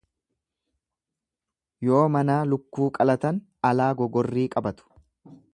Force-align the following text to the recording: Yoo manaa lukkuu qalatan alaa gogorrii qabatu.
Yoo 1.89 1.99
manaa 2.15 2.39
lukkuu 2.55 2.89
qalatan 2.97 3.45
alaa 3.73 3.93
gogorrii 4.03 4.49
qabatu. 4.57 4.91